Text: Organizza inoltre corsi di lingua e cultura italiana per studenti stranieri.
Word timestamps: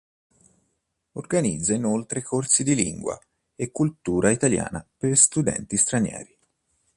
Organizza 1.11 1.75
inoltre 1.75 2.23
corsi 2.23 2.63
di 2.63 2.73
lingua 2.73 3.19
e 3.55 3.69
cultura 3.71 4.31
italiana 4.31 4.83
per 4.97 5.15
studenti 5.15 5.77
stranieri. 5.77 6.35